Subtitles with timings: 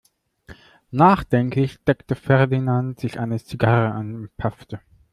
[0.89, 4.79] Nachdenklich steckte Ferdinand sich eine Zigarre an und paffte.